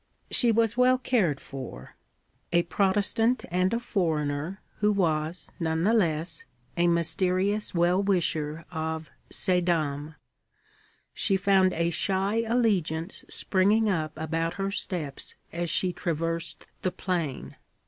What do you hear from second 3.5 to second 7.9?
and a foreigner, who was, none the less, a mysterious